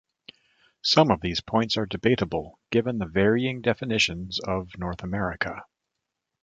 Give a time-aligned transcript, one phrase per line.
[0.81, 5.63] Some of these points are debatable, given the varying definitions of North America.